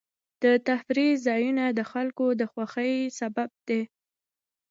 [0.43, 3.81] د تفریح ځایونه د خلکو د خوښۍ سبب دي.